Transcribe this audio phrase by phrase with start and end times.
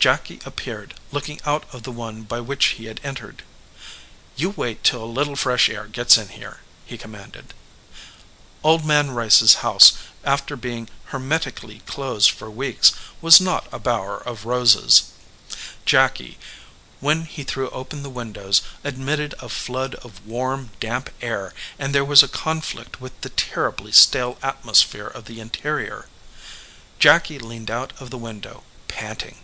[0.00, 3.42] Jacky appeared, looking out of the one by which he had entered.
[4.34, 7.52] "You wait till a little fresh air gets in here," he commanded.
[8.64, 9.92] Old Man Rice s house,
[10.24, 15.04] after being hermetically 35 EDGEWATER PEOPLE closed for weeks, was not a bower of roses.
[15.84, 16.38] Jacky,
[17.00, 22.06] when he threw open the windows, admitted a flood of warm, damp air, and there
[22.06, 26.06] was a conflict with the terribly stale atmosphere of the interior.
[26.98, 29.36] Jacky leaned out of the window, panting.